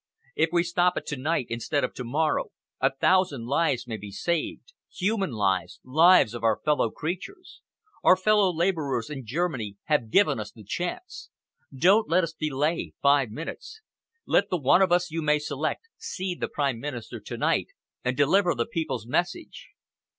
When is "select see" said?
15.37-16.33